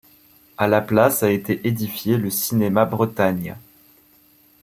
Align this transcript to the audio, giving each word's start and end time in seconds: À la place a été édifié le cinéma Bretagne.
À 0.57 0.67
la 0.67 0.81
place 0.81 1.21
a 1.21 1.29
été 1.29 1.61
édifié 1.67 2.17
le 2.17 2.31
cinéma 2.31 2.85
Bretagne. 2.85 3.55